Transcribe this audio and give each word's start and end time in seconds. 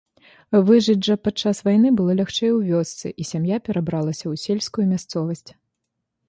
Выжыць 0.67 1.01
жа 1.07 1.15
падчас 1.25 1.59
вайны 1.67 1.91
было 1.99 2.15
лягчэй 2.21 2.51
у 2.53 2.55
вёсцы, 2.69 3.07
і 3.11 3.23
сям'я 3.33 3.61
перабралася 3.69 4.23
ў 4.31 4.43
сельскую 4.47 4.85
мясцовасць. 4.97 5.47